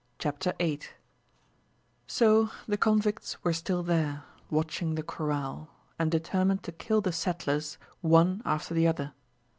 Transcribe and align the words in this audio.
Chapter 0.17 0.55
8 0.59 0.95
So 2.07 2.49
the 2.67 2.75
convicts 2.75 3.43
were 3.43 3.53
still 3.53 3.83
there, 3.83 4.23
watching 4.49 4.95
the 4.95 5.03
corral, 5.03 5.69
and 5.99 6.09
determined 6.09 6.63
to 6.63 6.71
kill 6.71 7.01
the 7.01 7.11
settlers 7.13 7.77
one 8.01 8.41
after 8.43 8.73
the 8.73 8.87
other. 8.87 9.13